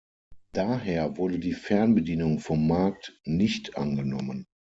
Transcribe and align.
Daher 0.53 1.17
wurde 1.17 1.37
die 1.37 1.53
Fernbedienung 1.53 2.39
vom 2.39 2.65
Markt 2.67 3.13
nicht 3.23 3.77
angenommen. 3.77 4.47